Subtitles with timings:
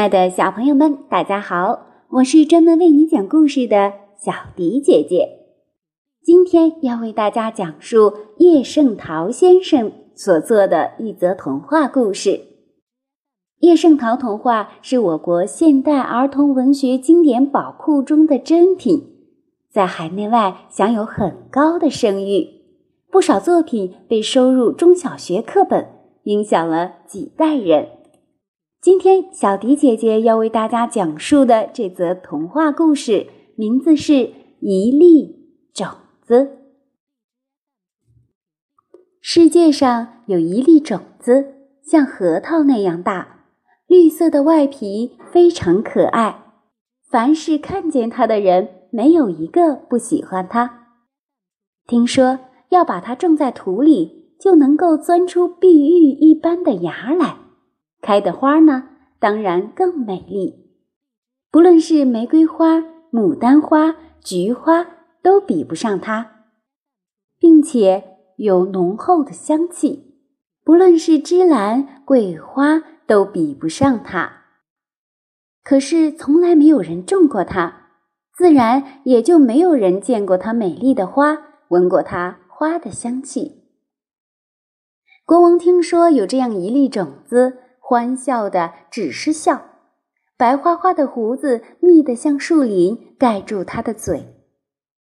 [0.00, 1.80] 亲爱的小朋友们，大家好！
[2.08, 5.28] 我是专门为你讲故事的小迪姐姐。
[6.22, 12.40] 今天要为大家讲述叶圣陶先生所做的一则童话故事。
[13.58, 19.06] 叶圣陶童话是我国现代儿童文学经典宝库中的珍品，
[19.70, 22.48] 在海内外享有很高的声誉，
[23.10, 25.86] 不少作品被收入中小学课本，
[26.22, 27.99] 影响了几代人。
[28.82, 34.12] 今天，小迪姐姐要为大家讲述的这则童话故事，名字是
[34.58, 35.86] 《一粒种
[36.22, 36.34] 子》。
[39.20, 43.44] 世界上有一粒种子，像核桃那样大，
[43.86, 46.42] 绿色的外皮非常可爱。
[47.06, 50.86] 凡是看见它的人，没有一个不喜欢它。
[51.86, 52.38] 听说
[52.70, 57.36] 要把它种在土里，就能够钻出碧玉一般的芽来。
[58.02, 60.70] 开的花呢，当然更美丽。
[61.50, 62.78] 不论是玫瑰花、
[63.10, 64.86] 牡丹花、菊花，
[65.22, 66.46] 都比不上它，
[67.38, 70.16] 并且有浓厚的香气。
[70.64, 74.44] 不论是芝兰、桂花，都比不上它。
[75.62, 77.90] 可是从来没有人种过它，
[78.36, 83.64] 自然也就没有人见过它美丽的花，闻过它花的香气。
[85.26, 87.58] 国王听说有这样一粒种子。
[87.90, 89.62] 欢笑的只是笑，
[90.36, 94.28] 白花花的胡子密得像树林，盖住他的嘴。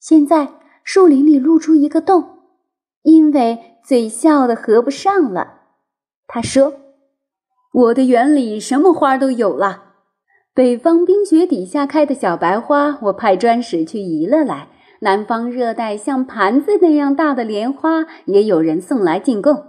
[0.00, 2.38] 现在树林里露出一个洞，
[3.02, 5.60] 因为嘴笑的合不上了。
[6.26, 6.74] 他说
[7.72, 9.84] ：“我的园里什么花都有了。
[10.52, 14.66] 北方冰雪底下开的小白花，我派专使去移了来。
[15.02, 19.66] 南方热带像盘子那样大的莲花，也有人送来进贡。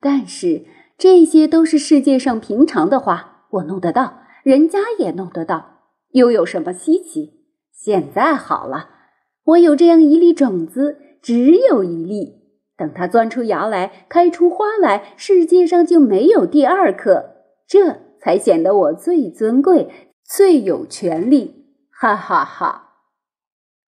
[0.00, 0.64] 但是……”
[1.02, 5.80] 这些都是世界上平常的花，我弄得到，人家也弄得到，
[6.12, 7.40] 又有什么稀奇？
[7.72, 8.90] 现在好了，
[9.46, 12.44] 我有这样一粒种子，只有一粒，
[12.76, 17.30] 等它钻出芽来，开出花来，世界上就没有第二颗，
[17.66, 19.88] 这才显得我最尊贵、
[20.24, 21.66] 最有权利。
[21.90, 22.90] 哈哈哈！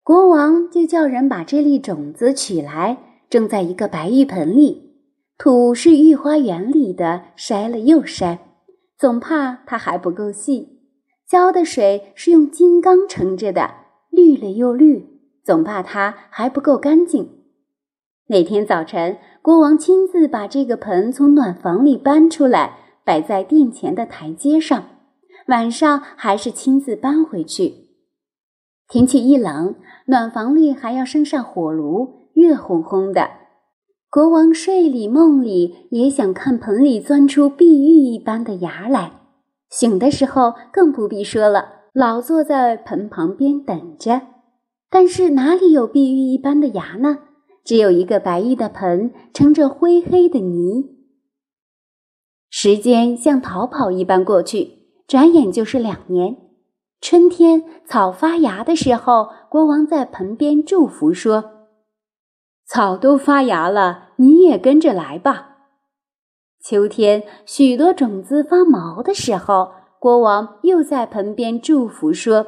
[0.01, 2.97] 国王就叫人把这粒种子取来，
[3.30, 4.93] 种在一个白玉盆里。
[5.38, 8.38] 土是御花园里的，筛了又筛，
[8.97, 10.79] 总怕它还不够细；
[11.27, 13.71] 浇的水是用金刚盛着的，
[14.09, 17.29] 绿了又绿，总怕它还不够干净。
[18.27, 24.83] 那天早晨，国王亲自把这个盆从暖房里搬出来，摆在殿前的台阶上；
[25.47, 27.89] 晚上还是亲自搬回去。
[28.88, 33.43] 天气一冷，暖房里还要生上火炉，热烘烘的。
[34.13, 39.22] 国王睡里梦里也想看盆里钻出碧玉一般的芽来，
[39.72, 44.22] 醒的时候更不必说了，老坐在盆旁边等着。
[44.91, 47.22] 但是哪里有碧玉一般的芽呢？
[47.66, 50.91] 只有一个白玉的盆，盛着灰黑的泥。
[52.51, 54.74] 时间像逃跑一般过去，
[55.07, 56.38] 转眼就是两年。
[57.01, 61.53] 春天草发芽的时候，国王在盆边祝福说。
[62.73, 65.57] 草都发芽了，你也跟着来吧。
[66.59, 72.47] 秋天许多种子发毛的时候，国王又在盆边祝福说：“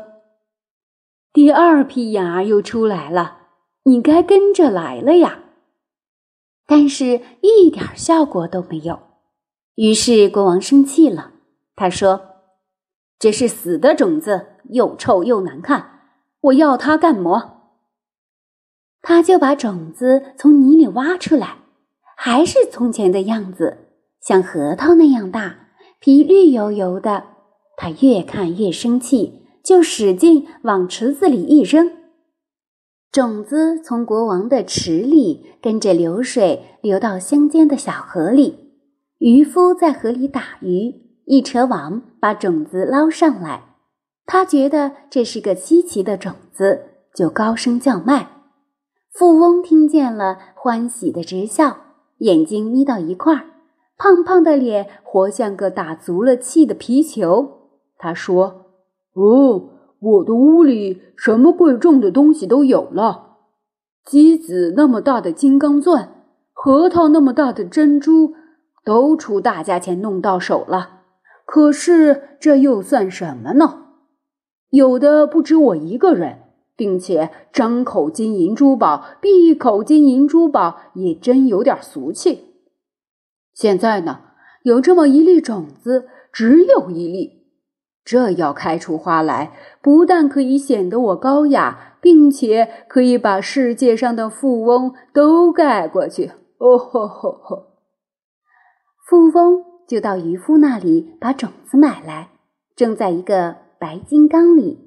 [1.32, 3.38] 第二批芽又出来了，
[3.84, 5.42] 你该跟着来了呀。”
[6.66, 9.00] 但是，一点效果都没有。
[9.76, 11.34] 于是，国王生气了。
[11.76, 12.22] 他说
[13.20, 16.00] ：“这是死的种子，又臭又难看，
[16.42, 17.52] 我要它干么？”
[19.08, 21.60] 他就把种子从泥里挖出来，
[22.18, 23.78] 还是从前的样子，
[24.20, 25.68] 像核桃那样大，
[26.00, 27.24] 皮绿油油的。
[27.78, 31.92] 他越看越生气，就使劲往池子里一扔。
[33.12, 38.72] 种子从国王的池里跟着流水流到乡间的小河里，
[39.20, 40.92] 渔夫在河里打鱼，
[41.26, 43.76] 一扯网把种子捞上来。
[44.26, 46.82] 他觉得这是个稀奇的种子，
[47.16, 48.32] 就高声叫卖。
[49.18, 51.78] 富翁听见了，欢喜的直笑，
[52.18, 53.46] 眼睛眯到一块儿，
[53.98, 57.70] 胖胖的脸活像个打足了气的皮球。
[57.98, 58.66] 他说
[59.16, 59.70] ：“哦，
[60.00, 63.38] 我的屋里什么贵重的东西都有了，
[64.04, 68.34] 鸡子那么大的金刚钻，核桃那么大的珍珠，
[68.84, 71.04] 都出大价钱弄到手了。
[71.46, 73.86] 可是这又算什么呢？
[74.72, 76.40] 有的不止我一个人。”
[76.76, 82.56] 并且张口金银珠宝，闭口金银珠宝，也真有点俗气。
[83.54, 84.20] 现在呢，
[84.64, 87.46] 有这么一粒种子，只有一粒，
[88.04, 96.32] 这要开出花来，不但可以显得我高雅，并且可以把世界上的富翁都盖过去。
[96.58, 97.68] 哦吼吼吼！
[99.08, 102.30] 富翁就到渔夫那里把种子买来，
[102.76, 104.85] 种在一个白金缸里。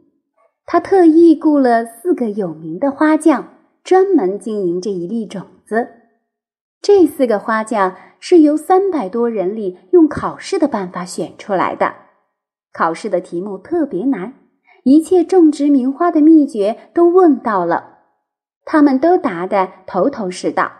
[0.70, 5.88] 他特意雇了四个有名的花匠，专门经营这一粒种子。
[6.82, 11.94] 这四个花匠是由三百多人里用考试的办法选出来的。
[12.70, 14.34] 考试的题目特别难，
[14.84, 18.00] 一切种植名花的秘诀都问到了，
[18.66, 20.70] 他们都答得头头是道。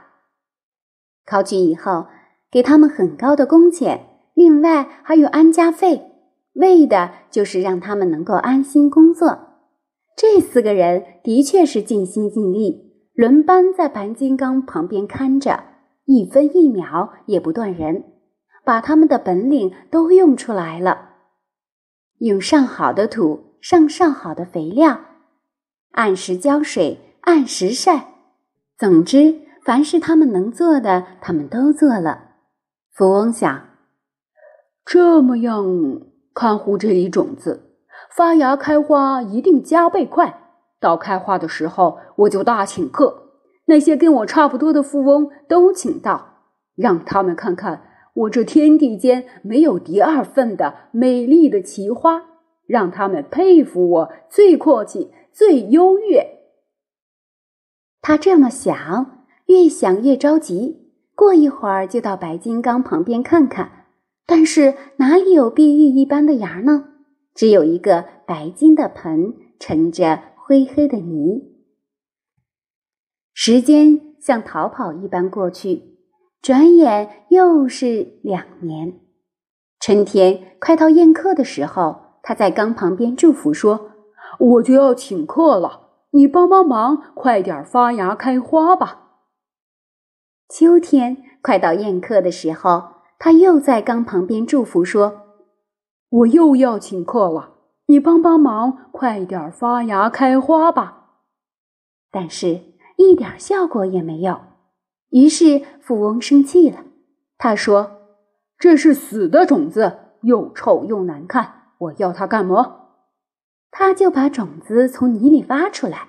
[1.25, 2.09] 考取以后，
[2.51, 4.05] 给他们很高的工钱，
[4.35, 6.13] 另外还有安家费，
[6.53, 9.48] 为的就是让他们能够安心工作。
[10.21, 15.63] 这四个人的确是尽心尽力，轮班在白金刚旁边看着，
[16.07, 18.03] 一分一秒也不断人，
[18.65, 21.11] 把他们的本领都用出来了。
[22.19, 25.03] 用上好的土，上上好的肥料，
[25.93, 28.09] 按时浇水，按时晒。
[28.77, 32.33] 总之，凡是他们能做的，他们都做了。
[32.93, 33.69] 富翁想，
[34.85, 35.65] 这么样
[36.35, 37.68] 看护这粒种子，
[38.11, 40.41] 发芽开花一定加倍快。
[40.81, 43.33] 到开花的时候，我就大请客，
[43.67, 46.45] 那些跟我差不多的富翁都请到，
[46.77, 47.85] 让他们看看。
[48.15, 52.23] 我这天地间没有第二份的美丽的奇花，
[52.67, 56.27] 让他们佩服我最阔气、最优越。
[58.03, 60.93] 他这么想，越想越着急。
[61.15, 63.87] 过一会儿就到白金刚旁边看看，
[64.27, 66.88] 但是哪里有碧玉一般的芽呢？
[67.39, 71.55] 只有一个白金的盆，盛着灰黑的泥。
[73.33, 76.01] 时间像逃跑一般过去。
[76.43, 78.99] 转眼又是两年，
[79.79, 83.93] 春天快到宴客的时候，他在缸旁边祝福说
[84.41, 89.11] ：“我就要请客了，你帮帮忙，快点发芽开花吧。”
[90.51, 92.83] 秋天快到宴客的时候，
[93.17, 95.28] 他又在缸旁边祝福说
[96.11, 97.55] ：“我又要请客了，
[97.87, 101.07] 你帮帮忙，快点发芽开花吧。”
[102.11, 102.63] 但是，
[102.97, 104.41] 一点效果也没有。
[105.11, 106.85] 于是富翁生气了，
[107.37, 108.01] 他说
[108.59, 112.77] ：“这是死的种子，又臭又难看，我要它干嘛？”
[113.71, 116.09] 他就把种子从泥里挖出来，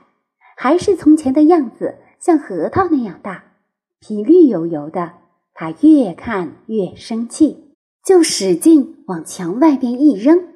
[0.55, 3.43] 还是从前的样子，像核桃那样大，
[3.99, 5.13] 皮绿油油的。
[5.53, 7.68] 他越看越生气，
[8.09, 10.47] 就使劲往墙外边一扔，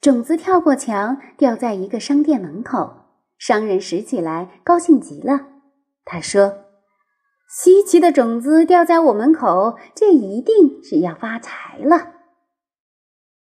[0.00, 3.08] 种子跳过墙，掉在一个商店门口。
[3.38, 5.48] 商人拾起来，高兴极了。
[6.04, 6.58] 他说。
[7.50, 12.12] 稀奇的种子掉在我门口，这一定是要发财了。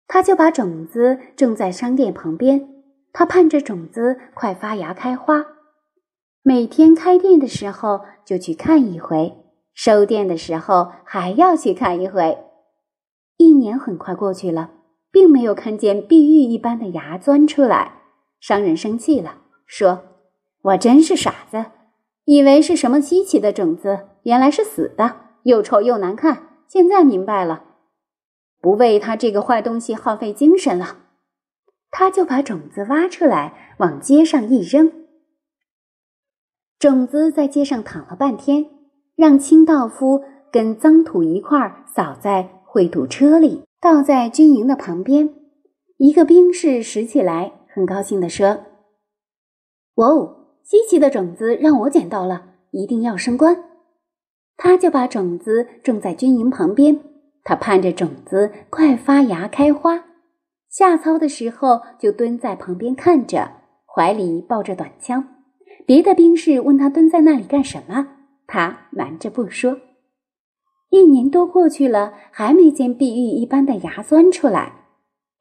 [0.07, 2.69] 他就把种子种在商店旁边，
[3.11, 5.43] 他盼着种子快发芽开花。
[6.43, 9.33] 每天开店的时候就去看一回，
[9.73, 12.37] 收店的时候还要去看一回。
[13.43, 14.71] 一年很快过去了，
[15.11, 18.01] 并没有看见碧玉一般的芽钻出来。
[18.39, 20.03] 商人生气了，说
[20.63, 21.65] ：“我真是傻子。”
[22.25, 26.49] 以为是什么稀奇的种子，原来是死的，又臭又难看。
[26.67, 27.63] 现在明白了，
[28.61, 30.99] 不为他这个坏东西耗费精神了。
[31.91, 34.91] 他就把种子挖出来，往街上一扔。
[36.79, 38.65] 种子在街上躺了半天，
[39.15, 45.29] 让清道夫跟脏土一块儿扫在会土车里，倒在军营的旁边。
[45.97, 48.63] 一个兵士拾起来，很高兴地说
[49.93, 53.63] ：“哇哦！”稀奇的种子让我捡到了，一定要升官。
[54.57, 56.99] 他就把种子种在军营旁边，
[57.43, 60.05] 他盼着种子快发芽开花。
[60.67, 63.51] 下操的时候就蹲在旁边看着，
[63.85, 65.23] 怀里抱着短枪。
[65.85, 68.07] 别的兵士问他蹲在那里干什么，
[68.47, 69.77] 他瞒着不说。
[70.93, 74.85] 一年多过去了，还没见碧玉一般的芽钻出来，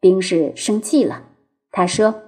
[0.00, 1.24] 兵士生气了。
[1.70, 2.22] 他说：“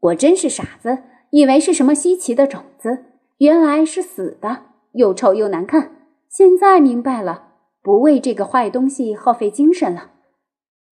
[0.00, 0.98] 我真是傻子。”
[1.32, 3.04] 以为是什么稀奇的种子，
[3.38, 6.08] 原来是死的，又臭又难看。
[6.28, 10.10] 现在明白了，不为这个坏东西耗费精神了。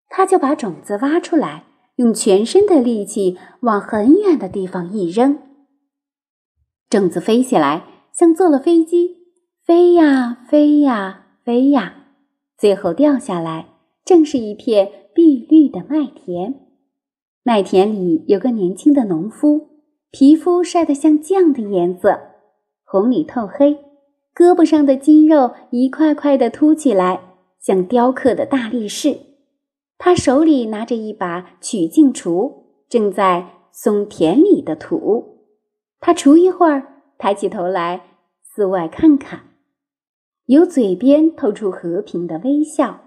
[0.09, 1.65] 他就把种子挖出来，
[1.97, 5.39] 用全身的力气往很远的地方一扔，
[6.89, 9.17] 种子飞起来，像坐了飞机，
[9.65, 12.07] 飞呀飞呀飞呀，
[12.57, 13.67] 最后掉下来，
[14.03, 16.55] 正是一片碧绿的麦田。
[17.43, 19.69] 麦田里有个年轻的农夫。
[20.11, 22.21] 皮肤晒得像酱的颜色，
[22.85, 23.73] 红里透黑，
[24.35, 29.19] 胳膊上的筋肉一块块的凸起来，像雕刻的大力士。
[29.99, 35.41] 他手里拿着一把取茎锄，正在松田里的土。
[35.99, 38.03] 他锄一会儿，抬起头来
[38.41, 39.41] 四外看看，
[40.47, 43.01] 由嘴边透出和平的微笑。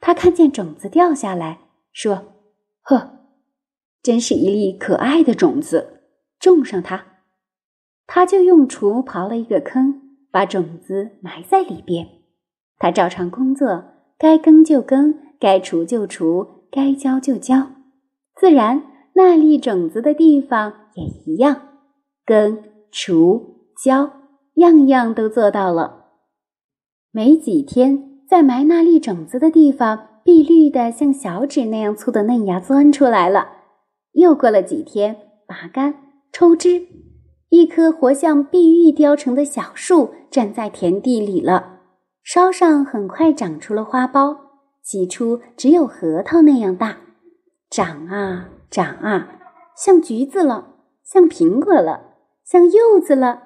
[0.00, 1.60] 他看见种子掉下来，
[1.92, 2.34] 说
[2.82, 3.18] ：“呵，
[4.02, 6.00] 真是一粒可爱的种子，
[6.38, 7.06] 种上它。”
[8.06, 12.08] 他就用锄刨了一个坑，把种子埋在里边。
[12.78, 13.84] 他照常工作，
[14.18, 17.68] 该耕就耕，该锄就锄，该浇就浇。
[18.34, 21.68] 自然，那粒种子的地方也一样。
[22.24, 23.40] 耕、锄、
[23.82, 24.10] 浇，
[24.54, 25.99] 样样都做到了。
[27.12, 33.48] 没几天，在埋那粒种子的地方，碧绿的像小指那样粗的嫩芽钻出来了。
[34.12, 35.94] 又过了几天，拔干、
[36.32, 36.86] 抽枝，
[37.48, 41.80] 一棵活像碧玉雕成的小树站在田地里了。
[42.22, 44.36] 梢上很快长出了花苞，
[44.84, 46.98] 起初只有核桃那样大，
[47.70, 49.40] 长啊长啊，
[49.76, 50.74] 像橘子了，
[51.04, 52.08] 像苹果了。
[52.44, 53.42] 像柚子了，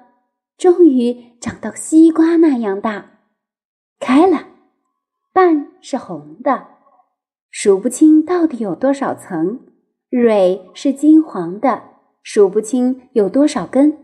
[0.57, 3.14] 终于长到西瓜那样大，
[3.99, 4.47] 开了，
[5.33, 6.67] 瓣是红的，
[7.49, 9.59] 数不清到底有多少层；
[10.09, 11.83] 蕊是金黄的，
[12.21, 13.97] 数不清有多少根。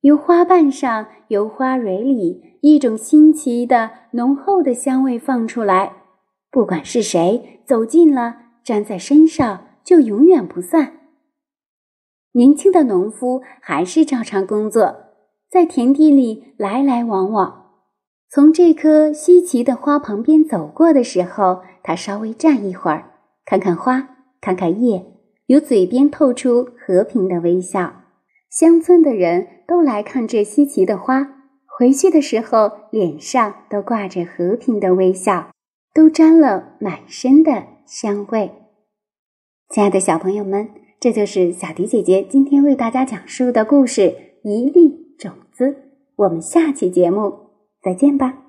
[0.00, 5.92] 由花瓣上，由花蕊里，一种新奇的、浓厚的香味放出来。
[6.50, 10.92] 不管是谁走近了，粘在身上，就永远不散。
[12.32, 14.96] 年轻的农夫还是照常工作，
[15.50, 17.65] 在田地里来来往往。
[18.28, 23.12] 从这棵稀奇的花旁边走过的时候，他稍微站一会儿，
[23.44, 24.08] 看看花，
[24.40, 25.04] 看看叶，
[25.46, 28.02] 由嘴边透出和平的微笑。
[28.50, 31.28] 乡村的人都来看这稀奇的花，
[31.66, 35.50] 回去的时候脸上都挂着和平的微笑，
[35.94, 38.50] 都沾了满身的香味。
[39.70, 40.68] 亲爱的小朋友们。
[40.98, 44.00] 这就是小迪姐姐今天为大家讲述的故事
[44.42, 45.64] 《一粒种子》。
[46.16, 47.45] 我们下期节目
[47.82, 48.45] 再见吧。